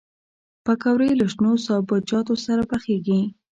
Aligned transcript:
پکورې 0.65 1.09
له 1.19 1.25
شنو 1.33 1.51
سابهجاتو 1.65 2.33
سره 2.45 2.61
پخېږي 2.71 3.21